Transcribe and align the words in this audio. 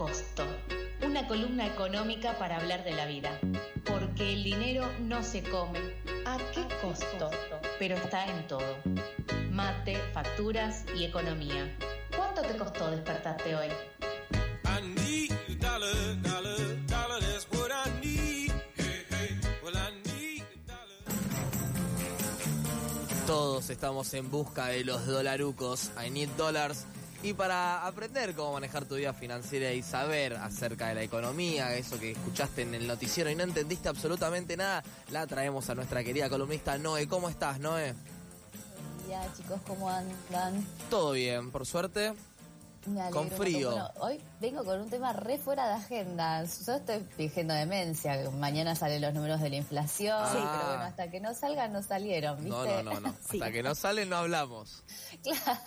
costo? 0.00 0.46
Una 1.02 1.28
columna 1.28 1.66
económica 1.66 2.38
para 2.38 2.56
hablar 2.56 2.84
de 2.84 2.92
la 2.92 3.04
vida. 3.04 3.38
Porque 3.84 4.32
el 4.32 4.42
dinero 4.42 4.90
no 5.00 5.22
se 5.22 5.42
come. 5.42 5.78
¿A 6.24 6.38
qué 6.54 6.66
costo? 6.80 7.30
Pero 7.78 7.96
está 7.96 8.24
en 8.24 8.46
todo. 8.46 8.76
Mate, 9.50 9.98
facturas 10.14 10.86
y 10.96 11.04
economía. 11.04 11.76
¿Cuánto 12.16 12.40
te 12.40 12.56
costó 12.56 12.90
despertarte 12.90 13.54
hoy? 13.54 13.68
Todos 23.26 23.68
estamos 23.68 24.14
en 24.14 24.30
busca 24.30 24.68
de 24.68 24.82
los 24.82 25.06
dolarucos. 25.06 25.90
I 26.02 26.08
need 26.08 26.30
dollars. 26.38 26.86
Y 27.22 27.34
para 27.34 27.86
aprender 27.86 28.34
cómo 28.34 28.54
manejar 28.54 28.86
tu 28.86 28.94
vida 28.94 29.12
financiera 29.12 29.72
y 29.72 29.82
saber 29.82 30.34
acerca 30.34 30.88
de 30.88 30.94
la 30.94 31.02
economía, 31.02 31.76
eso 31.76 32.00
que 32.00 32.12
escuchaste 32.12 32.62
en 32.62 32.74
el 32.74 32.86
noticiero 32.86 33.28
y 33.28 33.34
no 33.34 33.42
entendiste 33.42 33.90
absolutamente 33.90 34.56
nada, 34.56 34.82
la 35.10 35.26
traemos 35.26 35.68
a 35.68 35.74
nuestra 35.74 36.02
querida 36.02 36.30
columnista 36.30 36.78
Noé. 36.78 37.06
¿Cómo 37.08 37.28
estás, 37.28 37.60
Noé? 37.60 37.92
Buen 37.92 39.06
día, 39.06 39.32
chicos, 39.36 39.60
¿cómo 39.66 39.90
andan? 39.90 40.66
Todo 40.88 41.12
bien, 41.12 41.50
por 41.50 41.66
suerte. 41.66 42.14
Me 42.86 43.00
alegro 43.00 43.20
Con 43.20 43.30
frío. 43.30 43.70
Bueno, 43.70 43.90
hoy 44.00 44.20
vengo 44.40 44.64
con 44.64 44.80
un 44.80 44.88
tema 44.88 45.12
re 45.12 45.36
fuera 45.38 45.68
de 45.68 45.74
agenda. 45.74 46.42
Yo 46.44 46.72
estoy 46.74 47.06
fingiendo 47.16 47.52
demencia. 47.52 48.18
Mañana 48.30 48.74
salen 48.74 49.02
los 49.02 49.12
números 49.12 49.40
de 49.42 49.50
la 49.50 49.56
inflación. 49.56 50.18
Sí. 50.28 50.38
Pero 50.38 50.66
bueno, 50.68 50.82
hasta 50.84 51.10
que 51.10 51.20
no 51.20 51.34
salgan, 51.34 51.72
no 51.74 51.82
salieron, 51.82 52.36
¿viste? 52.36 52.50
No, 52.50 52.82
no, 52.82 52.94
no, 52.94 53.00
no. 53.00 53.14
Sí. 53.30 53.36
Hasta 53.38 53.52
que 53.52 53.62
no 53.62 53.74
sale 53.74 54.06
no 54.06 54.16
hablamos. 54.16 54.82
Claro. 55.22 55.60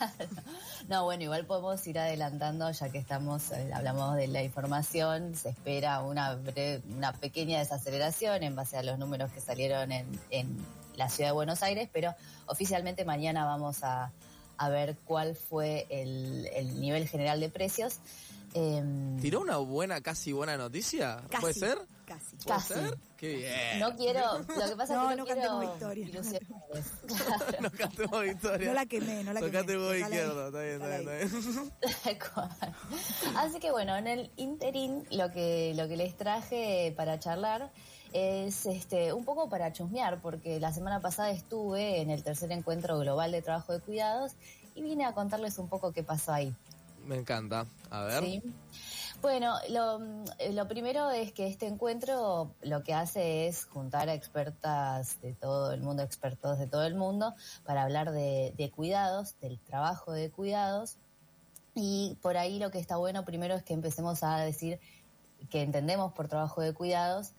No, 0.88 1.04
bueno, 1.04 1.22
igual 1.22 1.46
podemos 1.46 1.86
ir 1.86 1.98
adelantando, 1.98 2.70
ya 2.70 2.88
que 2.90 2.98
estamos, 2.98 3.52
eh, 3.52 3.70
hablamos 3.72 4.16
de 4.16 4.26
la 4.26 4.42
información, 4.42 5.34
se 5.36 5.50
espera 5.50 6.02
una, 6.02 6.36
bre- 6.36 6.82
una 6.96 7.12
pequeña 7.12 7.58
desaceleración 7.60 8.42
en 8.42 8.56
base 8.56 8.76
a 8.76 8.82
los 8.82 8.98
números 8.98 9.30
que 9.32 9.40
salieron 9.40 9.92
en, 9.92 10.06
en 10.30 10.58
la 10.96 11.08
ciudad 11.08 11.30
de 11.30 11.34
Buenos 11.34 11.62
Aires, 11.62 11.88
pero 11.92 12.14
oficialmente 12.46 13.04
mañana 13.04 13.44
vamos 13.44 13.82
a, 13.84 14.10
a 14.58 14.68
ver 14.68 14.96
cuál 15.04 15.36
fue 15.36 15.86
el, 15.90 16.48
el 16.54 16.80
nivel 16.80 17.08
general 17.08 17.40
de 17.40 17.48
precios. 17.48 18.00
Em, 18.54 19.18
¿Tiró 19.20 19.40
una 19.40 19.56
buena, 19.56 20.00
casi 20.00 20.32
buena 20.32 20.56
noticia? 20.56 21.22
Casi, 21.28 21.40
¿Puede 21.40 21.54
ser? 21.54 21.78
Casi. 22.06 22.36
¿Puede 22.36 22.58
Casi. 22.58 22.74
ser? 22.74 22.98
Qué 23.16 23.34
bien. 23.36 23.78
no 23.80 23.96
quiero, 23.96 24.38
lo 24.38 24.68
que 24.68 24.76
pasa 24.76 24.94
No, 24.94 25.10
es 25.10 25.16
que 25.16 25.16
no 25.16 25.16
no, 25.16 25.24
quiero 25.24 25.26
cantemos 25.26 25.60
victoria. 25.60 26.08
Claro. 27.06 27.44
No 27.60 27.70
cantemos 27.70 28.22
victoria. 28.22 28.68
No 28.68 28.74
la 28.74 28.86
quemé, 28.86 29.24
no 29.24 29.32
la 29.32 29.40
quemé. 29.40 29.58
Huevo 29.58 29.88
Dejala 29.90 29.90
ahí, 29.90 30.00
izquierdo, 30.02 30.46
está 30.48 30.60
bien, 30.60 30.82
está 30.82 30.98
bien, 30.98 31.72
está 32.04 32.50
bien. 32.50 33.36
Así 33.36 33.58
que 33.60 33.70
bueno, 33.70 33.96
en 33.96 34.06
el 34.06 34.30
interín 34.36 35.06
lo 35.10 35.30
que, 35.32 35.72
lo 35.76 35.88
que 35.88 35.96
les 35.96 36.16
traje 36.16 36.92
para 36.96 37.18
charlar 37.18 37.70
es 38.12 38.66
este 38.66 39.12
un 39.12 39.24
poco 39.24 39.48
para 39.48 39.72
chusmear, 39.72 40.20
porque 40.20 40.60
la 40.60 40.72
semana 40.72 41.00
pasada 41.00 41.30
estuve 41.30 42.00
en 42.00 42.10
el 42.10 42.22
tercer 42.22 42.52
encuentro 42.52 42.98
global 42.98 43.32
de 43.32 43.42
trabajo 43.42 43.72
de 43.72 43.80
cuidados 43.80 44.32
y 44.74 44.82
vine 44.82 45.04
a 45.04 45.12
contarles 45.12 45.58
un 45.58 45.68
poco 45.68 45.92
qué 45.92 46.02
pasó 46.02 46.32
ahí. 46.32 46.54
Me 47.06 47.16
encanta. 47.16 47.66
A 47.90 48.02
ver. 48.04 48.24
¿sí? 48.24 48.42
Bueno, 49.24 49.54
lo, 49.70 50.00
lo 50.52 50.68
primero 50.68 51.10
es 51.10 51.32
que 51.32 51.46
este 51.46 51.66
encuentro 51.66 52.54
lo 52.60 52.82
que 52.82 52.92
hace 52.92 53.46
es 53.46 53.64
juntar 53.64 54.10
a 54.10 54.12
expertas 54.12 55.18
de 55.22 55.32
todo 55.32 55.72
el 55.72 55.80
mundo, 55.80 56.02
expertos 56.02 56.58
de 56.58 56.66
todo 56.66 56.84
el 56.84 56.94
mundo, 56.94 57.34
para 57.64 57.84
hablar 57.84 58.12
de, 58.12 58.52
de 58.58 58.70
cuidados, 58.70 59.40
del 59.40 59.58
trabajo 59.60 60.12
de 60.12 60.30
cuidados. 60.30 60.98
Y 61.74 62.18
por 62.20 62.36
ahí 62.36 62.58
lo 62.58 62.70
que 62.70 62.78
está 62.78 62.98
bueno 62.98 63.24
primero 63.24 63.54
es 63.54 63.62
que 63.62 63.72
empecemos 63.72 64.22
a 64.22 64.36
decir 64.40 64.78
que 65.48 65.62
entendemos 65.62 66.12
por 66.12 66.28
trabajo 66.28 66.60
de 66.60 66.74
cuidados 66.74 67.32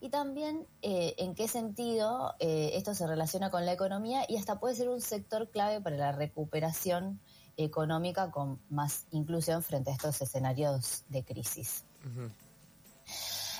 y 0.00 0.10
también 0.10 0.66
eh, 0.82 1.14
en 1.18 1.34
qué 1.34 1.48
sentido 1.48 2.34
eh, 2.38 2.70
esto 2.74 2.94
se 2.94 3.06
relaciona 3.06 3.50
con 3.50 3.66
la 3.66 3.72
economía 3.72 4.24
y 4.28 4.36
hasta 4.36 4.60
puede 4.60 4.76
ser 4.76 4.88
un 4.88 5.00
sector 5.00 5.48
clave 5.48 5.80
para 5.80 5.96
la 5.96 6.12
recuperación 6.12 7.20
económica 7.56 8.30
con 8.30 8.60
más 8.70 9.06
inclusión 9.10 9.62
frente 9.62 9.90
a 9.90 9.94
estos 9.94 10.20
escenarios 10.22 11.04
de 11.08 11.24
crisis. 11.24 11.84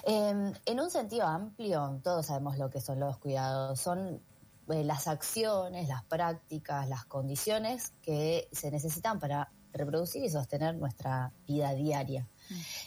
Eh, 0.04 0.52
en 0.66 0.80
un 0.80 0.90
sentido 0.90 1.26
amplio, 1.26 2.00
todos 2.02 2.26
sabemos 2.26 2.58
lo 2.58 2.70
que 2.70 2.80
son 2.80 2.98
los 3.00 3.18
cuidados. 3.18 3.80
Son 3.80 4.20
eh, 4.68 4.84
las 4.84 5.08
acciones, 5.08 5.88
las 5.88 6.04
prácticas, 6.04 6.88
las 6.88 7.04
condiciones 7.04 7.92
que 8.02 8.48
se 8.52 8.70
necesitan 8.70 9.18
para 9.18 9.50
reproducir 9.72 10.24
y 10.24 10.28
sostener 10.28 10.74
nuestra 10.76 11.32
vida 11.46 11.72
diaria. 11.74 12.28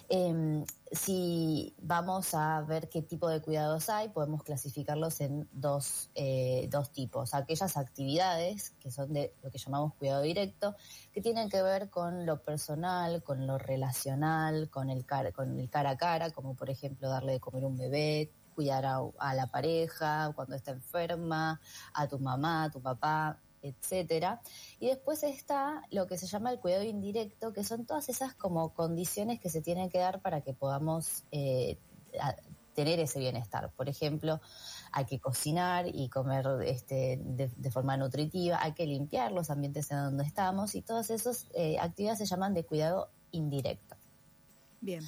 Eh, 0.09 0.63
si 0.95 1.75
vamos 1.81 2.33
a 2.33 2.61
ver 2.61 2.89
qué 2.89 3.01
tipo 3.01 3.29
de 3.29 3.41
cuidados 3.41 3.89
hay, 3.89 4.09
podemos 4.09 4.43
clasificarlos 4.43 5.21
en 5.21 5.47
dos, 5.51 6.09
eh, 6.15 6.67
dos 6.71 6.91
tipos. 6.91 7.33
Aquellas 7.33 7.77
actividades 7.77 8.71
que 8.79 8.91
son 8.91 9.13
de 9.13 9.33
lo 9.43 9.51
que 9.51 9.57
llamamos 9.57 9.93
cuidado 9.95 10.21
directo, 10.21 10.75
que 11.11 11.21
tienen 11.21 11.49
que 11.49 11.61
ver 11.61 11.89
con 11.89 12.25
lo 12.25 12.41
personal, 12.41 13.23
con 13.23 13.45
lo 13.45 13.57
relacional, 13.57 14.69
con 14.69 14.89
el 14.89 15.05
cara, 15.05 15.31
con 15.31 15.59
el 15.59 15.69
cara 15.69 15.91
a 15.91 15.97
cara, 15.97 16.31
como 16.31 16.55
por 16.55 16.69
ejemplo 16.69 17.09
darle 17.09 17.33
de 17.33 17.39
comer 17.39 17.65
un 17.65 17.77
bebé, 17.77 18.31
cuidar 18.55 18.85
a, 18.85 19.01
a 19.19 19.33
la 19.35 19.47
pareja 19.47 20.31
cuando 20.33 20.55
está 20.55 20.71
enferma, 20.71 21.59
a 21.93 22.07
tu 22.07 22.19
mamá, 22.19 22.63
a 22.63 22.71
tu 22.71 22.81
papá, 22.81 23.39
etcétera. 23.65 24.41
Y 24.79 24.87
después 24.87 25.23
está 25.23 25.81
lo 25.91 26.07
que 26.07 26.17
se 26.17 26.27
llama 26.27 26.51
el 26.51 26.59
cuidado 26.59 26.83
indirecto, 26.83 27.53
que 27.53 27.63
son 27.63 27.85
todas 27.85 28.09
esas 28.09 28.33
como 28.33 28.73
condiciones 28.73 29.39
que 29.39 29.49
se 29.49 29.61
tienen 29.61 29.89
que 29.89 29.99
dar 29.99 30.21
para 30.21 30.41
que 30.41 30.53
podamos 30.53 31.23
eh, 31.31 31.77
a- 32.19 32.35
tener 32.73 32.99
ese 32.99 33.19
bienestar. 33.19 33.71
Por 33.71 33.87
ejemplo, 33.87 34.41
hay 34.91 35.05
que 35.05 35.19
cocinar 35.19 35.87
y 35.87 36.09
comer 36.09 36.45
este, 36.65 37.19
de, 37.23 37.47
de 37.47 37.71
forma 37.71 37.95
nutritiva, 37.95 38.59
hay 38.61 38.73
que 38.73 38.85
limpiar 38.85 39.31
los 39.31 39.49
ambientes 39.49 39.89
en 39.91 39.97
donde 39.97 40.25
estamos 40.25 40.75
y 40.75 40.81
todas 40.81 41.09
esas 41.09 41.47
eh, 41.53 41.77
actividades 41.79 42.19
se 42.19 42.25
llaman 42.25 42.53
de 42.53 42.65
cuidado 42.65 43.09
indirecto. 43.31 43.95
Bien. 44.81 45.03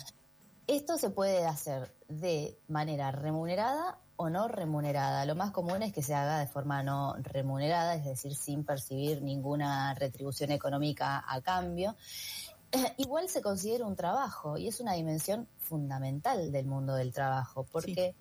Esto 0.66 0.97
se 0.97 1.09
puede 1.09 1.46
hacer 1.46 1.94
de 2.07 2.57
manera 2.67 3.12
remunerada 3.12 4.00
o 4.17 4.29
no 4.29 4.47
remunerada. 4.47 5.25
Lo 5.25 5.35
más 5.35 5.51
común 5.51 5.83
es 5.83 5.94
que 5.94 6.01
se 6.01 6.13
haga 6.13 6.39
de 6.39 6.47
forma 6.47 6.83
no 6.83 7.16
remunerada, 7.19 7.95
es 7.95 8.03
decir, 8.03 8.35
sin 8.35 8.66
percibir 8.66 9.22
ninguna 9.22 9.94
retribución 9.94 10.51
económica 10.51 11.23
a 11.25 11.41
cambio. 11.41 11.95
Eh, 12.72 12.94
Igual 12.97 13.29
se 13.29 13.41
considera 13.41 13.85
un 13.85 13.95
trabajo 13.95 14.57
y 14.57 14.67
es 14.67 14.79
una 14.79 14.94
dimensión 14.94 15.47
fundamental 15.59 16.51
del 16.51 16.66
mundo 16.66 16.95
del 16.95 17.13
trabajo, 17.13 17.66
porque 17.72 18.16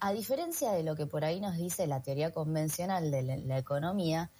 a 0.00 0.12
diferencia 0.12 0.72
de 0.72 0.82
lo 0.82 0.96
que 0.96 1.06
por 1.06 1.24
ahí 1.24 1.40
nos 1.40 1.56
dice 1.56 1.86
la 1.86 2.02
teoría 2.02 2.32
convencional 2.32 3.10
de 3.10 3.22
la, 3.22 3.36
la 3.36 3.58
economía, 3.58 4.30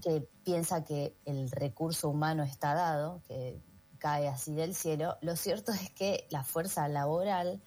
que 0.00 0.28
piensa 0.44 0.84
que 0.84 1.16
el 1.24 1.50
recurso 1.50 2.08
humano 2.08 2.44
está 2.44 2.74
dado, 2.74 3.22
que 3.26 3.60
cae 3.98 4.28
así 4.28 4.54
del 4.54 4.74
cielo, 4.74 5.16
lo 5.22 5.34
cierto 5.36 5.72
es 5.72 5.90
que 5.90 6.26
la 6.30 6.44
fuerza 6.44 6.86
laboral 6.86 7.60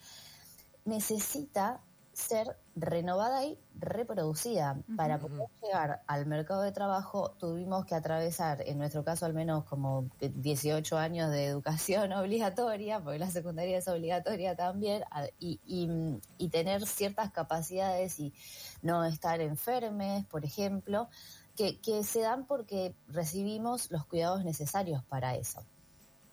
necesita 0.85 1.81
ser 2.13 2.57
renovada 2.75 3.45
y 3.45 3.57
reproducida. 3.79 4.77
Para 4.97 5.17
poder 5.17 5.47
llegar 5.63 6.03
al 6.07 6.25
mercado 6.25 6.61
de 6.61 6.71
trabajo 6.71 7.31
tuvimos 7.39 7.85
que 7.85 7.95
atravesar, 7.95 8.61
en 8.67 8.77
nuestro 8.77 9.03
caso 9.03 9.25
al 9.25 9.33
menos 9.33 9.63
como 9.63 10.09
18 10.19 10.97
años 10.97 11.31
de 11.31 11.45
educación 11.45 12.11
obligatoria, 12.13 12.99
porque 13.01 13.19
la 13.19 13.31
secundaria 13.31 13.77
es 13.77 13.87
obligatoria 13.87 14.55
también, 14.55 15.03
y, 15.39 15.59
y- 15.65 16.19
y 16.37 16.49
tener 16.49 16.85
ciertas 16.85 17.31
capacidades 17.31 18.19
y 18.19 18.33
no 18.81 19.03
estar 19.05 19.39
enfermes, 19.41 20.25
por 20.25 20.43
ejemplo, 20.45 21.07
que, 21.55 21.79
que 21.79 22.03
se 22.03 22.21
dan 22.21 22.45
porque 22.45 22.95
recibimos 23.07 23.89
los 23.91 24.05
cuidados 24.05 24.43
necesarios 24.43 25.03
para 25.05 25.35
eso. 25.35 25.63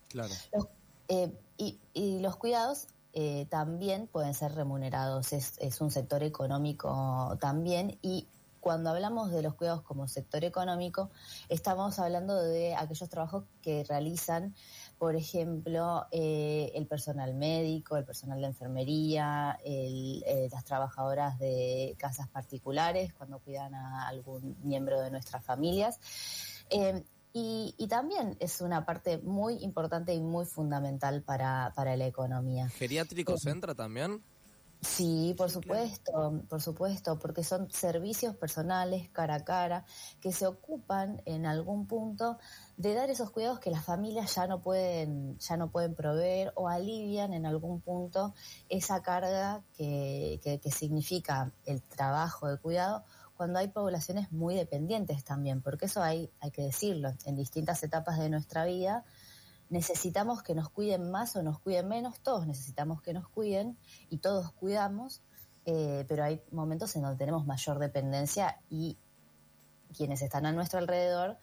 Claro. 0.09 0.33
Los- 0.53 0.69
eh, 1.09 1.33
y, 1.57 1.81
y 1.95 2.19
los 2.21 2.37
cuidados 2.37 2.89
eh, 3.13 3.47
también 3.49 4.07
pueden 4.07 4.35
ser 4.35 4.55
remunerados, 4.55 5.33
es, 5.33 5.81
un 5.81 5.91
sector 5.91 6.23
económico 6.23 7.37
también 7.41 7.99
y 8.03 8.29
cuando 8.61 8.91
hablamos 8.91 9.31
de 9.31 9.43
los 9.43 9.55
cuidados 9.55 9.83
como 9.83 10.09
sector 10.09 10.45
económico, 10.45 11.11
estamos 11.49 11.99
hablando 11.99 12.43
de 12.43 12.75
aquellos 12.75 13.09
trabajos 13.09 13.45
que 13.63 13.85
realizan, 13.85 14.55
por 14.99 15.15
ejemplo, 15.15 16.07
eh, 16.11 16.73
el 16.75 16.87
personal 16.87 17.35
médico, 17.35 17.97
el 17.97 18.05
personal 18.05 18.41
de 18.41 18.49
enfermería, 18.49 19.59
eh, 19.65 20.49
las 20.51 20.65
trabajadoras 20.65 21.39
de 21.39 21.95
casas 21.99 22.29
particulares 22.29 23.15
cuando 23.15 23.39
cuidan 23.39 23.75
a 23.75 24.09
algún 24.09 24.57
miembro 24.65 25.01
de 25.01 25.11
nuestras 25.11 25.45
familias. 25.45 25.99
Eh, 27.35 27.39
y, 27.39 27.75
y 27.77 27.89
también 27.89 28.37
es 28.41 28.61
una 28.61 28.85
parte 28.85 29.19
muy 29.19 29.55
importante 29.63 30.15
y 30.15 30.21
muy 30.21 30.47
fundamental 30.47 31.23
para, 31.23 31.73
para 31.75 31.97
la 31.97 32.07
economía. 32.07 32.69
¿Geriátricos 32.69 33.47
entra 33.47 33.75
también? 33.75 34.23
Sí, 34.81 35.35
por 35.37 35.51
supuesto, 35.51 36.45
por 36.49 36.63
supuesto, 36.63 37.19
porque 37.19 37.43
son 37.43 37.69
servicios 37.69 38.37
personales 38.37 39.09
cara 39.11 39.35
a 39.35 39.45
cara 39.45 39.85
que 40.21 40.31
se 40.31 40.47
ocupan 40.47 41.21
en 41.27 41.47
algún 41.47 41.89
punto 41.89 42.39
de 42.77 42.95
dar 42.95 43.11
esos 43.11 43.33
cuidados 43.33 43.59
que 43.59 43.73
las 43.73 43.85
familias 43.85 44.33
ya 44.37 44.47
no 44.47 44.63
pueden, 44.63 45.37
ya 45.41 45.57
no 45.57 45.71
pueden 45.73 45.97
proveer 45.97 46.53
o 46.55 46.69
alivian 46.69 47.35
en 47.35 47.45
algún 47.45 47.81
punto 47.81 48.35
esa 48.69 49.03
carga 49.03 49.65
que, 49.77 50.39
que, 50.45 50.71
significa 50.71 51.51
el 51.65 51.83
trabajo 51.83 52.47
de 52.47 52.59
cuidado 52.59 53.05
cuando 53.39 53.61
hay 53.61 53.69
poblaciones 53.69 54.33
muy 54.33 54.57
dependientes 54.57 55.23
también, 55.23 55.63
porque 55.63 55.87
eso 55.87 56.03
hay, 56.03 56.29
hay 56.41 56.51
que 56.51 56.63
decirlo, 56.63 57.15
en 57.25 57.37
distintas 57.37 57.83
etapas 57.85 58.19
de 58.19 58.29
nuestra 58.29 58.65
vida 58.65 59.05
necesitamos 59.71 60.43
que 60.43 60.57
nos 60.57 60.71
cuiden 60.71 61.13
más 61.13 61.37
o 61.37 61.43
nos 61.43 61.61
cuiden 61.61 61.87
menos, 61.87 62.21
todos 62.21 62.49
necesitamos 62.49 63.01
que 63.01 63.13
nos 63.13 63.29
cuiden 63.29 63.79
y 64.11 64.19
todos 64.19 64.51
cuidamos, 64.53 65.23
eh, 65.67 66.05
pero 66.09 66.25
hay 66.25 66.43
momentos 66.51 66.97
en 66.97 67.03
donde 67.03 67.17
tenemos 67.17 67.47
mayor 67.47 67.79
dependencia 67.79 68.61
y 68.69 68.99
quienes 69.97 70.21
están 70.21 70.45
a 70.45 70.53
nuestro 70.53 70.81
alrededor 70.81 71.39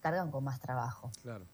cargan 0.00 0.30
con 0.30 0.42
más 0.42 0.58
trabajo. 0.58 1.10
Claro. 1.20 1.46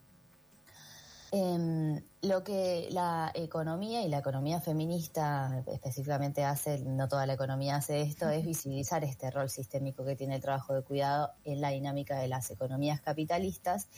Em, 1.33 2.03
lo 2.23 2.43
que 2.43 2.89
la 2.91 3.31
economía 3.35 4.03
y 4.03 4.09
la 4.09 4.19
economía 4.19 4.61
feminista 4.61 5.63
específicamente 5.69 6.43
hace, 6.45 6.81
no 6.81 7.09
toda 7.09 7.25
la 7.25 7.35
economía 7.35 7.77
hace 7.77 8.03
esto, 8.03 8.29
es 8.31 8.45
visibilizar 8.45 9.05
este 9.05 9.31
rol 9.31 9.49
sistémico 9.49 10.05
que 10.05 10.17
tiene 10.17 10.35
el 10.37 10.43
trabajo 10.43 10.75
de 10.75 10.83
cuidado 10.83 11.31
en 11.45 11.61
la 11.61 11.71
dinámica 11.71 12.19
de 12.19 12.27
las 12.27 12.51
economías 12.51 13.01
capitalistas. 13.01 13.89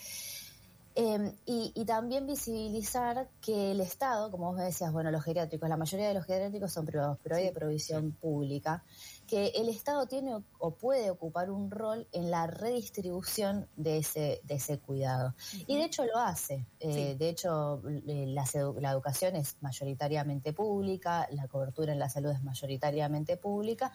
Em, 0.95 1.33
y, 1.47 1.85
también 1.87 2.27
visibilizar 2.27 3.27
que 3.41 3.73
el 3.73 3.81
Estado, 3.81 4.31
como 4.31 4.49
vos 4.49 4.57
me 4.57 4.65
decías, 4.65 4.93
bueno, 4.93 5.11
los 5.11 5.25
geriátricos, 5.25 5.67
la 5.67 5.79
mayoría 5.79 6.09
de 6.09 6.15
los 6.15 6.27
geriátricos 6.27 6.71
son 6.71 6.85
privados, 6.85 7.17
pero 7.23 7.37
hay 7.37 7.45
de 7.47 7.53
provisión 7.53 8.13
pública, 8.13 8.85
que 9.33 9.47
el 9.55 9.71
Estado 9.71 10.07
tiene 10.07 10.37
o 10.59 10.75
puede 10.75 11.11
ocupar 11.11 11.51
un 11.51 11.71
rol 11.71 12.07
en 12.13 12.31
la 12.31 12.47
redistribución 12.47 13.67
de 13.77 13.97
ese, 13.97 14.43
de 14.45 14.57
ese 14.57 14.79
cuidado. 14.79 15.35
Y 15.67 15.79
de 15.79 15.85
hecho 15.85 16.05
lo 16.05 16.19
hace. 16.19 16.67
Eh, 16.81 17.17
de 17.19 17.31
hecho, 17.31 17.81
la, 18.05 18.45
la, 18.79 18.91
educación 18.91 19.35
es 19.37 19.57
mayoritariamente 19.63 20.53
pública, 20.53 21.27
la 21.31 21.49
cobertura 21.49 21.95
en 21.95 21.99
la 21.99 22.11
salud 22.11 22.31
es 22.31 22.43
mayoritariamente 22.43 23.39
pública. 23.39 23.91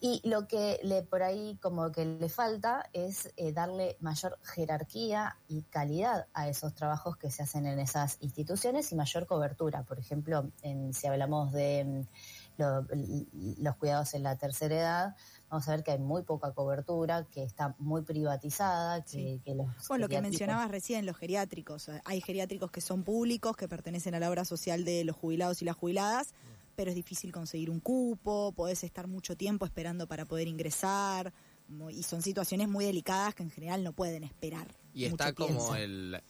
Y 0.00 0.26
lo 0.26 0.48
que 0.48 0.80
le 0.82 1.02
por 1.02 1.22
ahí 1.22 1.58
como 1.60 1.92
que 1.92 2.06
le 2.06 2.30
falta 2.30 2.88
es 2.94 3.30
eh, 3.36 3.52
darle 3.52 3.98
mayor 4.00 4.38
jerarquía 4.42 5.36
y 5.48 5.64
calidad 5.64 6.28
a 6.32 6.48
esos 6.48 6.74
trabajos 6.74 7.18
que 7.18 7.30
se 7.30 7.42
hacen 7.42 7.66
en 7.66 7.78
esas 7.78 8.16
instituciones 8.22 8.90
y 8.90 8.94
mayor 8.94 9.26
cobertura. 9.26 9.82
Por 9.82 9.98
ejemplo, 9.98 10.50
en, 10.62 10.94
si 10.94 11.08
hablamos 11.08 11.52
de 11.52 12.06
los 13.58 13.76
cuidados 13.76 14.14
en 14.14 14.22
la 14.22 14.36
tercera 14.36 14.74
edad, 14.74 15.16
vamos 15.48 15.68
a 15.68 15.72
ver 15.72 15.82
que 15.82 15.92
hay 15.92 15.98
muy 15.98 16.22
poca 16.22 16.52
cobertura, 16.52 17.26
que 17.30 17.42
está 17.42 17.74
muy 17.78 18.02
privatizada, 18.02 19.04
que, 19.04 19.40
los 19.46 19.66
Bueno, 19.88 20.02
lo 20.04 20.08
que 20.08 20.20
mencionabas 20.20 20.70
recién, 20.70 21.06
los 21.06 21.16
geriátricos. 21.16 21.90
Hay 22.04 22.20
geriátricos 22.20 22.70
que 22.70 22.80
son 22.80 23.02
públicos, 23.04 23.56
que 23.56 23.68
pertenecen 23.68 24.14
a 24.14 24.20
la 24.20 24.30
obra 24.30 24.44
social 24.44 24.84
de 24.84 25.04
los 25.04 25.16
jubilados 25.16 25.62
y 25.62 25.64
las 25.64 25.76
jubiladas, 25.76 26.34
pero 26.74 26.90
es 26.90 26.96
difícil 26.96 27.32
conseguir 27.32 27.70
un 27.70 27.80
cupo, 27.80 28.52
podés 28.52 28.82
estar 28.84 29.06
mucho 29.06 29.36
tiempo 29.36 29.64
esperando 29.66 30.06
para 30.06 30.24
poder 30.24 30.48
ingresar, 30.48 31.32
y 31.90 32.02
son 32.02 32.22
situaciones 32.22 32.68
muy 32.68 32.84
delicadas 32.84 33.34
que 33.34 33.42
en 33.42 33.50
general 33.50 33.82
no 33.84 33.92
pueden 33.92 34.24
esperar. 34.24 34.68
Y 34.94 35.04
está 35.04 35.32
como 35.32 35.74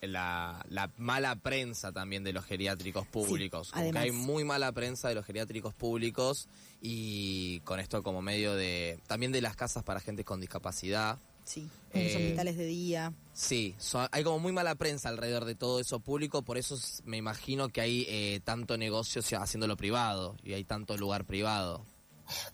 la, 0.01 0.91
mala 0.97 1.35
prensa 1.35 1.91
también 1.91 2.23
de 2.23 2.33
los 2.33 2.45
geriátricos 2.45 3.05
públicos. 3.07 3.71
Sí, 3.73 3.91
hay 3.95 4.11
muy 4.11 4.43
mala 4.43 4.71
prensa 4.71 5.09
de 5.09 5.15
los 5.15 5.25
geriátricos 5.25 5.73
públicos 5.73 6.47
y 6.81 7.59
con 7.61 7.79
esto 7.79 8.03
como 8.03 8.21
medio 8.21 8.55
de... 8.55 8.99
También 9.07 9.31
de 9.31 9.41
las 9.41 9.55
casas 9.55 9.83
para 9.83 9.99
gente 9.99 10.23
con 10.23 10.39
discapacidad. 10.39 11.19
Sí, 11.43 11.67
los 11.93 12.03
eh, 12.03 12.15
hospitales 12.15 12.57
de 12.57 12.65
día. 12.65 13.13
Sí, 13.33 13.75
hay 14.11 14.23
como 14.23 14.39
muy 14.39 14.53
mala 14.53 14.75
prensa 14.75 15.09
alrededor 15.09 15.45
de 15.45 15.55
todo 15.55 15.79
eso 15.79 15.99
público, 15.99 16.41
por 16.43 16.57
eso 16.57 16.77
me 17.03 17.17
imagino 17.17 17.69
que 17.69 17.81
hay 17.81 18.05
eh, 18.07 18.39
tanto 18.43 18.77
negocio 18.77 19.21
haciéndolo 19.39 19.75
privado 19.75 20.37
y 20.43 20.53
hay 20.53 20.63
tanto 20.63 20.95
lugar 20.95 21.25
privado. 21.25 21.85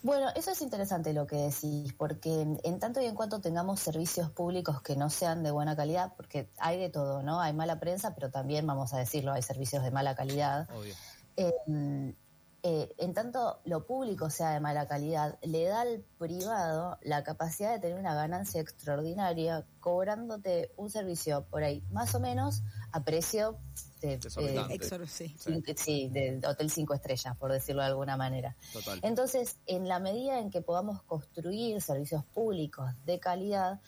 Bueno, 0.03 0.29
eso 0.35 0.51
es 0.51 0.61
interesante 0.61 1.13
lo 1.13 1.27
que 1.27 1.35
decís, 1.35 1.93
porque 1.93 2.41
en 2.63 2.79
tanto 2.79 3.01
y 3.01 3.05
en 3.05 3.15
cuanto 3.15 3.39
tengamos 3.39 3.79
servicios 3.79 4.29
públicos 4.29 4.81
que 4.81 4.95
no 4.95 5.09
sean 5.09 5.43
de 5.43 5.51
buena 5.51 5.75
calidad, 5.75 6.13
porque 6.15 6.49
hay 6.57 6.79
de 6.79 6.89
todo, 6.89 7.23
¿no? 7.23 7.39
Hay 7.41 7.53
mala 7.53 7.79
prensa, 7.79 8.15
pero 8.15 8.29
también, 8.31 8.65
vamos 8.65 8.93
a 8.93 8.97
decirlo, 8.97 9.33
hay 9.33 9.41
servicios 9.41 9.83
de 9.83 9.91
mala 9.91 10.15
calidad. 10.15 10.67
Obvio. 10.71 10.93
Em, 11.35 12.15
eh, 12.61 12.93
en 12.97 13.13
tanto 13.13 13.61
lo 13.63 13.85
público 13.85 14.29
sea 14.29 14.51
de 14.51 14.59
mala 14.59 14.85
calidad, 14.85 15.39
le 15.41 15.63
da 15.63 15.81
al 15.81 16.03
privado 16.17 16.97
la 17.01 17.23
capacidad 17.23 17.71
de 17.71 17.79
tener 17.79 17.97
una 17.97 18.13
ganancia 18.13 18.59
extraordinaria 18.59 19.65
cobrándote 19.79 20.73
un 20.75 20.89
servicio 20.89 21.45
por 21.49 21.63
ahí 21.63 21.85
más 21.89 22.13
o 22.15 22.19
menos 22.19 22.63
a 22.91 23.05
precio 23.05 23.57
de, 24.01 24.13
eh, 24.13 25.75
sí. 25.75 26.09
de 26.09 26.41
hotel 26.47 26.69
cinco 26.69 26.93
estrellas, 26.93 27.35
por 27.37 27.51
decirlo 27.51 27.81
de 27.81 27.87
alguna 27.87 28.17
manera. 28.17 28.55
Entonces, 29.01 29.57
en 29.65 29.87
la 29.87 29.99
medida 29.99 30.39
en 30.39 30.49
que 30.49 30.61
podamos 30.61 31.01
construir 31.03 31.81
servicios 31.81 32.23
públicos 32.25 32.91
de 33.05 33.19
calidad, 33.19 33.79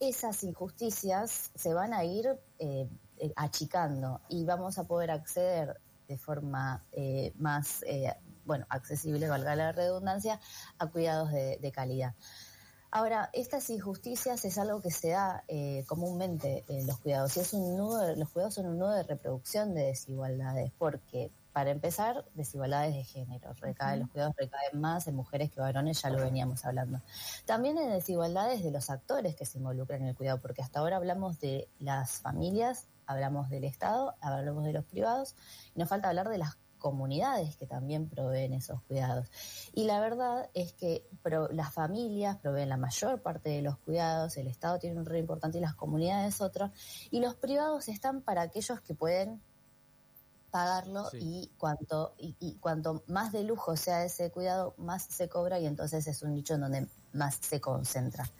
esas 0.00 0.44
injusticias 0.44 1.50
se 1.54 1.72
van 1.72 1.94
a 1.94 2.04
ir 2.04 2.38
eh, 2.58 2.88
achicando 3.34 4.20
y 4.28 4.44
vamos 4.44 4.78
a 4.78 4.84
poder 4.84 5.10
acceder 5.10 5.80
de 6.06 6.18
forma 6.18 6.84
eh, 6.92 7.32
más, 7.38 7.82
eh, 7.86 8.14
bueno, 8.44 8.66
accesible, 8.68 9.28
valga 9.28 9.56
la 9.56 9.72
redundancia, 9.72 10.38
a 10.78 10.86
cuidados 10.88 11.32
de, 11.32 11.72
calidad. 11.74 12.14
Ahora, 12.96 13.28
estas 13.34 13.68
injusticias 13.68 14.42
es 14.46 14.56
algo 14.56 14.80
que 14.80 14.90
se 14.90 15.10
da 15.10 15.44
eh, 15.48 15.84
comúnmente 15.86 16.64
en 16.66 16.86
los 16.86 16.96
cuidados 16.96 17.36
y 17.36 17.40
es 17.40 17.52
un 17.52 17.76
nudo, 17.76 18.16
los 18.16 18.30
cuidados 18.30 18.54
son 18.54 18.68
un 18.68 18.78
nudo 18.78 18.92
de 18.92 19.02
reproducción 19.02 19.74
de 19.74 19.82
desigualdades, 19.82 20.72
porque 20.78 21.30
para 21.52 21.72
empezar, 21.72 22.24
desigualdades 22.32 22.94
de 22.94 23.04
género, 23.04 23.52
recaen, 23.60 24.00
los 24.00 24.08
cuidados 24.08 24.34
recaen 24.38 24.80
más 24.80 25.06
en 25.08 25.14
mujeres 25.14 25.50
que 25.52 25.60
varones, 25.60 26.00
ya 26.00 26.08
lo 26.08 26.22
veníamos 26.22 26.64
hablando. 26.64 27.02
También 27.44 27.76
en 27.76 27.90
desigualdades 27.90 28.64
de 28.64 28.70
los 28.70 28.88
actores 28.88 29.36
que 29.36 29.44
se 29.44 29.58
involucran 29.58 30.00
en 30.00 30.08
el 30.08 30.16
cuidado, 30.16 30.40
porque 30.40 30.62
hasta 30.62 30.80
ahora 30.80 30.96
hablamos 30.96 31.38
de 31.38 31.68
las 31.78 32.20
familias 32.20 32.86
hablamos 33.06 33.48
del 33.48 33.64
Estado, 33.64 34.14
hablamos 34.20 34.64
de 34.64 34.72
los 34.72 34.84
privados, 34.84 35.36
y 35.74 35.78
nos 35.78 35.88
falta 35.88 36.08
hablar 36.08 36.28
de 36.28 36.38
las 36.38 36.56
comunidades 36.86 37.56
que 37.56 37.66
también 37.66 38.08
proveen 38.08 38.52
esos 38.52 38.80
cuidados. 38.82 39.26
Y 39.74 39.86
la 39.86 39.98
verdad 39.98 40.48
es 40.54 40.72
que 40.72 41.04
las 41.50 41.74
familias 41.74 42.36
proveen 42.36 42.68
la 42.68 42.76
mayor 42.76 43.22
parte 43.22 43.50
de 43.50 43.60
los 43.60 43.76
cuidados, 43.78 44.36
el 44.36 44.46
Estado 44.46 44.78
tiene 44.78 44.96
un 44.96 45.04
rol 45.04 45.16
importante 45.16 45.58
y 45.58 45.60
las 45.60 45.74
comunidades 45.74 46.40
otro, 46.40 46.70
y 47.10 47.18
los 47.18 47.34
privados 47.34 47.88
están 47.88 48.22
para 48.22 48.42
aquellos 48.42 48.80
que 48.82 48.94
pueden 48.94 49.42
pagarlo 50.52 51.08
y 51.12 51.50
cuanto 51.58 52.14
y, 52.18 52.54
cuanto 52.60 53.02
más 53.08 53.32
de 53.32 53.42
lujo 53.42 53.76
sea 53.76 54.04
ese 54.04 54.30
cuidado 54.30 54.74
más 54.78 55.02
se 55.02 55.28
cobra 55.28 55.58
y 55.58 55.66
entonces 55.66 56.06
es 56.06 56.22
un 56.22 56.34
nicho 56.34 56.54
en 56.54 56.60
donde 56.60 56.86
más 57.16 57.38
se 57.40 57.60
concentra. 57.60 58.30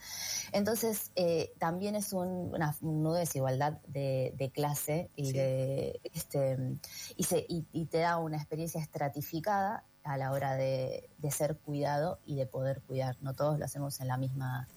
Entonces 0.52 1.10
eh, 1.16 1.52
también 1.58 1.96
es 1.96 2.12
un, 2.12 2.54
una, 2.54 2.74
de 2.80 3.18
desigualdad 3.18 3.80
de, 3.86 4.50
clase 4.54 5.10
y 5.16 5.32
de 5.32 6.00
este 6.14 6.56
y 7.16 7.24
se 7.24 7.44
y, 7.48 7.86
te 7.86 7.98
da 7.98 8.18
una 8.18 8.36
experiencia 8.36 8.80
estratificada 8.80 9.84
a 10.04 10.16
la 10.16 10.30
hora 10.30 10.54
de, 10.54 11.10
de 11.18 11.30
ser 11.30 11.56
cuidado 11.56 12.20
y 12.24 12.36
de 12.36 12.46
poder 12.46 12.80
cuidar. 12.82 13.16
No 13.20 13.34
todos 13.34 13.58
lo 13.58 13.64
hacemos 13.64 14.00
en 14.00 14.08
la 14.08 14.16
misma 14.16 14.68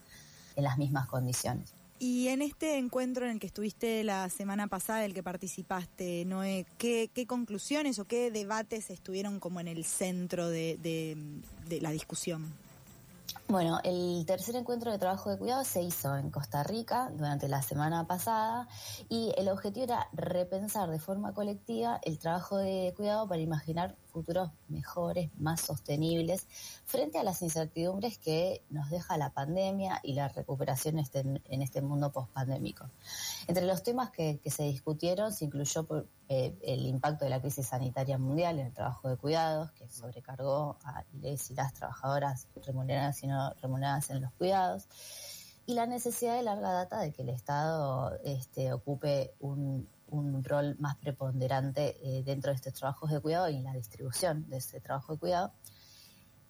en 0.56 0.64
las 0.64 0.78
mismas 0.78 1.08
condiciones. 1.08 1.74
Y 2.02 2.30
en 2.30 2.42
este 2.42 2.78
encuentro 2.78 3.26
en 3.26 3.32
el 3.32 3.40
que 3.40 3.48
estuviste 3.48 4.06
la 4.06 4.30
semana 4.30 4.68
pasada, 4.68 5.04
el 5.04 5.14
que 5.14 5.22
participaste, 5.22 6.24
Noé, 6.26 6.66
¿qué, 6.78 7.12
qué 7.14 7.28
conclusiones 7.28 8.00
o 8.00 8.06
qué 8.06 8.32
debates 8.32 8.90
estuvieron 8.90 9.42
como 9.42 9.60
en 9.60 9.68
el 9.68 9.84
centro 9.84 10.48
de, 10.48 10.78
de 10.82 11.82
la 11.82 11.92
discusión? 11.92 12.54
Bueno, 13.48 13.80
el 13.84 14.26
tercer 14.26 14.56
encuentro 14.56 14.92
de 14.92 14.98
trabajo 14.98 15.30
de 15.30 15.38
cuidado 15.38 15.64
se 15.64 15.82
hizo 15.82 16.16
en 16.16 16.30
Costa 16.30 16.64
Rica 16.64 17.10
durante 17.12 17.48
la 17.48 17.62
semana 17.62 18.08
pasada 18.08 18.68
y 19.10 19.34
el 19.38 19.50
objetivo 19.50 19.86
era 19.86 20.08
repensar 20.14 20.90
de 20.90 21.00
forma 21.00 21.34
colectiva 21.34 22.00
el 22.04 22.20
trabajo 22.20 22.58
de 22.58 22.94
cuidado 22.96 23.28
para 23.28 23.42
imaginar 23.42 23.96
futuros 24.10 24.52
mejores, 24.68 25.30
más 25.38 25.62
sostenibles, 25.62 26.48
frente 26.86 27.18
a 27.18 27.24
las 27.24 27.42
incertidumbres 27.42 28.18
que 28.18 28.64
nos 28.70 28.90
deja 28.90 29.18
la 29.18 29.30
pandemia 29.32 30.00
y 30.04 30.14
la 30.14 30.28
recuperación 30.28 31.00
este, 31.00 31.20
en 31.20 31.62
este 31.62 31.82
mundo 31.82 32.12
post-pandémico. 32.12 32.90
Entre 33.48 33.66
los 33.66 33.84
temas 33.84 34.12
que, 34.12 34.40
se 34.46 34.64
discutieron 34.64 35.32
se 35.32 35.46
incluyó 35.46 35.86
eh, 36.28 36.58
el 36.64 36.86
impacto 36.86 37.26
de 37.26 37.32
la 37.32 37.40
crisis 37.40 37.68
sanitaria 37.68 38.18
mundial 38.18 38.60
en 38.60 38.68
el 38.68 38.74
trabajo 38.74 39.10
de 39.10 39.18
cuidados, 39.18 39.72
que 39.72 39.88
sobrecargó 39.90 40.78
a 40.84 41.04
les 41.22 41.52
y 41.52 41.54
las 41.54 41.74
trabajadoras 41.74 42.48
remuneradas 42.66 43.24
y 43.24 43.28
no 43.28 43.54
remuneradas 43.62 44.10
en 44.10 44.22
los 44.22 44.32
cuidados 44.34 44.88
y 45.70 45.76
la 45.76 45.86
necesidad 45.86 46.36
de 46.36 46.42
larga 46.42 46.72
data 46.72 47.00
de 47.00 47.12
que 47.12 47.22
el 47.22 47.30
Estado 47.30 48.18
este, 48.24 48.74
ocupe 48.74 49.36
un, 49.40 49.88
un 50.12 50.44
rol 50.44 50.76
más 50.80 50.98
preponderante 50.98 51.98
eh, 52.02 52.24
dentro 52.24 52.52
de 52.52 52.56
estos 52.56 52.74
trabajos 52.74 53.12
de 53.12 53.20
cuidado 53.20 53.50
y 53.50 53.56
en 53.56 53.64
la 53.64 53.74
distribución 53.74 54.50
de 54.50 54.58
ese 54.58 54.80
trabajo 54.80 55.14
de 55.14 55.20
cuidado. 55.20 55.54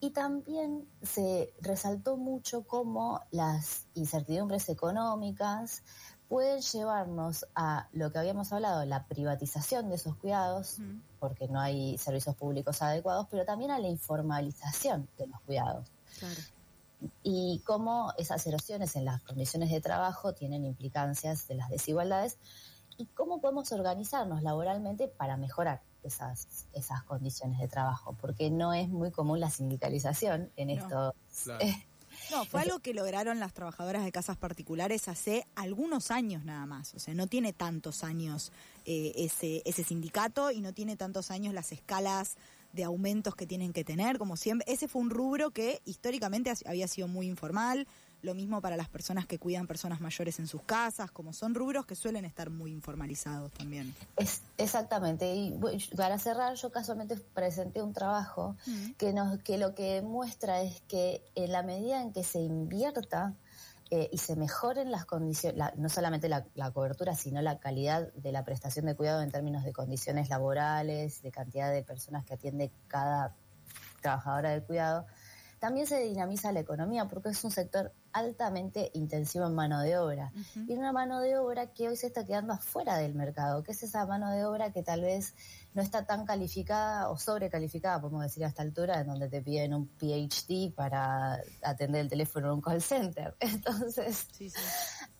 Y 0.02 0.12
también 0.12 0.88
se 1.02 1.54
resaltó 1.62 2.16
mucho 2.16 2.64
cómo 2.64 3.22
las 3.32 3.86
incertidumbres 3.96 4.70
económicas 4.70 5.84
pueden 6.30 6.62
llevarnos 6.62 7.46
a 7.56 7.90
lo 7.92 8.12
que 8.12 8.20
habíamos 8.20 8.54
hablado, 8.54 8.86
la 8.86 9.08
privatización 9.08 9.90
de 9.90 9.96
esos 9.96 10.16
cuidados, 10.16 10.78
porque 11.20 11.48
no 11.48 11.60
hay 11.60 11.98
servicios 11.98 12.36
públicos 12.36 12.82
adecuados, 12.82 13.28
pero 13.30 13.46
también 13.46 13.72
a 13.72 13.80
la 13.80 13.88
informalización 13.90 15.10
de 15.18 15.28
los 15.28 15.42
cuidados. 15.42 15.92
Y 17.24 17.62
cómo 17.66 18.14
esas 18.18 18.46
erosiones 18.46 18.96
en 18.96 19.06
las 19.06 19.22
condiciones 19.24 19.72
de 19.72 19.82
trabajo 19.82 20.34
tienen 20.34 20.66
implicancias 20.66 21.48
de 21.48 21.56
las 21.56 21.70
desigualdades 21.70 22.38
y 23.00 23.06
cómo 23.06 23.40
podemos 23.40 23.72
organizarnos 23.72 24.44
laboralmente 24.44 25.08
para 25.08 25.38
mejorar 25.38 25.82
esas, 26.04 26.68
esas 26.74 27.02
condiciones 27.04 27.58
de 27.60 27.70
trabajo, 27.70 28.14
porque 28.20 28.52
no 28.52 28.74
es 28.74 28.90
muy 28.90 29.10
común 29.10 29.40
la 29.40 29.50
sindicalización 29.50 30.52
en 30.56 30.70
esto. 30.70 31.16
No, 32.32 32.44
fue 32.44 32.62
algo 32.62 32.80
que 32.80 32.94
lograron 32.94 33.40
las 33.40 33.54
trabajadoras 33.54 34.04
de 34.04 34.12
casas 34.12 34.36
particulares 34.36 35.08
hace 35.08 35.48
algunos 35.56 36.12
años 36.12 36.44
nada 36.44 36.66
más. 36.66 36.94
O 36.94 37.00
sea, 37.00 37.14
no 37.14 37.28
tiene 37.28 37.54
tantos 37.54 38.04
años 38.04 38.52
eh, 38.86 39.14
ese, 39.16 39.62
ese 39.66 39.84
sindicato 39.84 40.52
y 40.52 40.60
no 40.60 40.74
tiene 40.74 40.96
tantos 40.98 41.32
años 41.32 41.54
las 41.54 41.72
escalas 41.72 42.36
de 42.74 42.84
aumentos 42.84 43.36
que 43.36 43.48
tienen 43.48 43.74
que 43.74 43.84
tener, 43.84 44.18
como 44.18 44.38
siempre. 44.38 44.72
Ese 44.72 44.88
fue 44.88 45.02
un 45.02 45.10
rubro 45.10 45.52
que 45.52 45.82
históricamente 45.86 46.52
había 46.66 46.88
sido 46.88 47.08
muy 47.08 47.28
informal, 47.28 47.88
lo 48.22 48.36
mismo 48.36 48.62
para 48.62 48.76
las 48.76 48.90
personas 48.90 49.26
que 49.26 49.40
cuidan 49.40 49.68
personas 49.68 50.02
mayores 50.02 50.40
en 50.40 50.48
sus 50.48 50.62
casas, 50.64 51.12
como 51.12 51.34
son 51.34 51.56
rubros 51.56 51.86
que 51.86 51.96
suelen 51.96 52.26
estar 52.26 52.50
muy 52.50 52.72
informalizados 52.72 53.52
también. 53.52 53.96
Es, 54.18 54.42
exactamente. 54.58 55.34
Y 55.34 55.60
para 55.96 56.18
cerrar, 56.20 56.56
yo 56.56 56.72
casualmente 56.72 57.16
presenté 57.34 57.82
un 57.82 57.94
trabajo 57.94 58.56
mm. 58.66 58.92
que, 58.98 59.14
nos, 59.14 59.40
que 59.40 59.58
lo 59.58 59.74
que 59.74 60.02
muestra 60.02 60.62
es 60.62 60.82
que 60.82 61.24
en 61.36 61.52
la 61.52 61.64
medida 61.64 62.02
en 62.02 62.12
que 62.12 62.24
se 62.24 62.40
invierta 62.40 63.34
eh, 63.92 64.10
y 64.12 64.18
se 64.18 64.36
mejoren 64.36 64.92
las 64.92 65.06
condiciones, 65.06 65.74
no 65.78 65.90
solamente 65.90 66.30
la, 66.30 66.46
la, 66.54 66.72
cobertura, 66.72 67.16
sino 67.16 67.42
la 67.42 67.60
calidad 67.60 68.14
de 68.14 68.32
la 68.32 68.44
prestación 68.44 68.86
de 68.86 68.96
cuidado 68.96 69.22
en 69.22 69.32
términos 69.32 69.64
de 69.64 69.74
condiciones 69.74 70.30
laborales, 70.30 71.24
de 71.24 71.32
cantidad 71.32 71.72
de 71.72 71.84
personas 71.84 72.24
que 72.24 72.36
atiende 72.36 72.72
cada 72.88 73.36
trabajadora 74.02 74.52
de 74.52 74.62
cuidado, 74.62 75.08
también 75.60 75.88
se 75.88 76.00
dinamiza 76.00 76.52
la 76.52 76.62
economía 76.62 77.08
porque 77.08 77.30
es 77.30 77.44
un 77.44 77.52
sector 77.52 77.92
altamente 78.14 78.92
intensivo 78.94 79.46
en 79.46 79.56
mano 79.56 79.82
de 79.82 79.98
obra. 79.98 80.32
Y 80.68 80.74
una 80.74 80.92
mano 80.92 81.20
de 81.20 81.38
obra 81.38 81.68
que 81.74 81.88
hoy 81.88 81.96
se 81.96 82.08
está 82.08 82.26
quedando 82.26 82.54
afuera 82.54 82.98
del 82.98 83.16
mercado, 83.16 83.64
que 83.64 83.72
es 83.72 83.84
esa 83.84 84.06
mano 84.06 84.32
de 84.32 84.46
obra 84.46 84.72
que 84.72 84.84
tal 84.84 85.02
vez 85.02 85.36
no 85.74 85.82
está 85.82 86.06
tan 86.06 86.26
calificada 86.26 87.10
o 87.10 87.18
sobrecalificada, 87.18 88.02
podemos 88.02 88.24
decir 88.24 88.44
a 88.44 88.48
esta 88.48 88.64
altura, 88.64 89.02
en 89.02 89.08
donde 89.08 89.30
te 89.30 89.42
piden 89.42 89.74
un 89.74 89.88
PhD 89.88 90.74
para 90.74 91.42
atender 91.62 92.02
el 92.02 92.10
teléfono 92.10 92.48
en 92.48 92.54
un 92.54 92.62
call 92.62 92.82
center. 92.82 93.36
Entonces, 93.40 94.28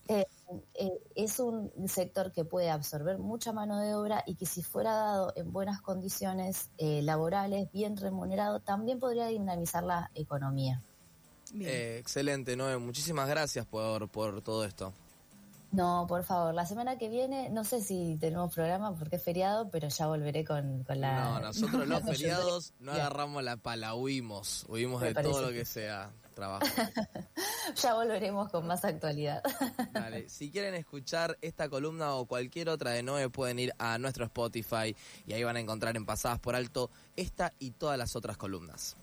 eh, 0.08 0.26
eh, 0.74 1.02
es 1.16 1.40
un 1.40 1.72
sector 1.88 2.32
que 2.32 2.44
puede 2.44 2.72
absorber 2.72 3.20
mucha 3.20 3.54
mano 3.54 3.80
de 3.80 3.94
obra 3.94 4.24
y 4.26 4.36
que 4.36 4.48
si 4.48 4.64
fuera 4.64 4.92
dado 4.92 5.34
en 5.36 5.54
buenas 5.54 5.82
condiciones 5.82 6.72
eh, 6.78 7.04
laborales, 7.04 7.72
bien 7.72 7.96
remunerado, 7.96 8.60
también 8.60 9.00
podría 9.00 9.28
dinamizar 9.28 9.84
la 9.84 10.10
economía. 10.16 10.82
Excelente, 11.60 12.56
Noé. 12.56 12.78
Muchísimas 12.78 13.28
gracias 13.28 13.66
por, 13.66 14.10
por 14.10 14.42
todo 14.42 14.66
esto. 14.66 14.94
No, 15.72 16.06
por 16.08 16.24
favor, 16.24 16.54
la 16.54 16.66
semana 16.66 16.98
que 16.98 17.10
viene, 17.10 17.50
no 17.52 17.64
sé 17.64 17.82
si 17.82 18.18
tenemos 18.20 18.54
programa 18.54 18.96
porque 18.96 19.18
es 19.18 19.24
feriado, 19.24 19.70
pero 19.70 19.88
ya 19.88 20.08
volveré 20.08 20.44
con, 20.44 20.84
la... 20.88 21.24
No, 21.24 21.40
nosotros 21.42 21.88
los 21.88 22.04
feriados 22.04 22.74
no 22.80 22.92
agarramos 22.92 23.44
la 23.44 23.58
pala, 23.58 23.94
huimos, 23.94 24.66
huimos 24.68 25.02
de 25.02 25.14
todo 25.14 25.42
lo 25.42 25.50
que 25.50 25.66
sea 25.66 26.12
trabajo. 26.34 26.66
ya 27.76 27.94
volveremos 27.94 28.50
con 28.50 28.66
más 28.66 28.84
actualidad. 28.84 29.44
Dale, 29.94 30.28
si 30.28 30.50
quieren 30.50 30.74
escuchar 30.74 31.38
esta 31.42 31.70
columna 31.70 32.16
o 32.16 32.26
cualquier 32.26 32.70
otra 32.70 32.92
de 32.92 33.04
Noé, 33.04 33.30
pueden 33.30 33.60
ir 33.60 33.74
a 33.78 34.00
nuestro 34.00 34.26
Spotify 34.26 34.96
y 35.28 35.34
ahí 35.34 35.44
van 35.44 35.58
a 35.58 35.60
encontrar 35.60 35.96
en 35.98 36.06
Pasadas 36.06 36.40
por 36.40 36.56
Alto 36.56 36.90
esta 37.16 37.54
y 37.60 37.72
todas 37.72 37.98
las 37.98 38.16
otras 38.16 38.38
columnas. 38.38 38.98